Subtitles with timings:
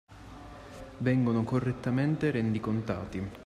[0.97, 3.21] Vengono correttamente rendicontati